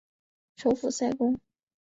[0.55, 1.39] 首府塞公。